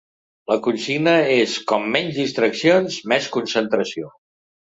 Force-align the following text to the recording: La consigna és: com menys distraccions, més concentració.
La 0.51 0.55
consigna 0.67 1.11
és: 1.33 1.51
com 1.71 1.85
menys 1.97 2.17
distraccions, 2.21 2.97
més 3.13 3.27
concentració. 3.37 4.13